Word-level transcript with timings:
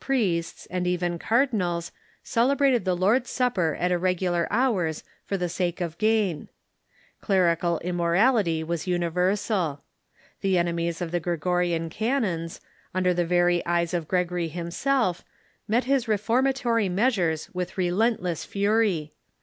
Priests, 0.00 0.64
and 0.70 0.86
even 0.86 1.18
cardinals, 1.18 1.92
celebrated 2.22 2.86
the 2.86 2.96
Lord's 2.96 3.28
Supper 3.28 3.76
at 3.78 3.92
irregular 3.92 4.48
hours 4.50 5.04
for 5.26 5.36
the 5.36 5.50
sake 5.50 5.82
of 5.82 5.98
gain.f 5.98 6.48
Clerical 7.20 7.78
immorality 7.80 8.64
was 8.64 8.86
universal. 8.86 9.82
The 10.40 10.56
enemies 10.56 11.02
of 11.02 11.10
the 11.10 11.20
Gregorian 11.20 11.90
canons, 11.90 12.62
under 12.94 13.12
the 13.12 13.26
very 13.26 13.62
eyes 13.66 13.92
of 13.92 14.08
Gregory 14.08 14.48
himself, 14.48 15.22
met 15.68 15.84
his 15.84 16.08
reformatory 16.08 16.88
meas 16.88 17.16
ures 17.18 17.54
with 17.54 17.76
relentless 17.76 18.46
fury. 18.46 19.12